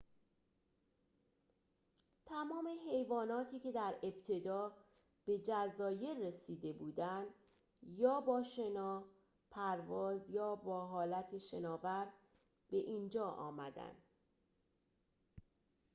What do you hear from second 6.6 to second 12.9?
بودند یا با شنا پرواز یا به حالت شناور به